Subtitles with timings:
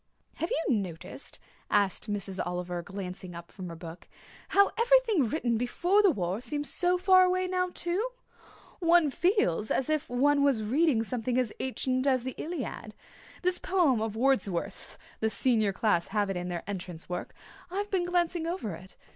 [0.37, 1.37] "Have you noticed,"
[1.69, 4.07] asked Miss Oliver, glancing up from her book,
[4.49, 8.03] "how everything written before the war seems so far away now, too?
[8.79, 12.95] One feels as if one was reading something as ancient as the Iliad.
[13.43, 17.35] This poem of Wordsworth's the Senior class have it in their entrance work
[17.69, 18.95] I've been glancing over it.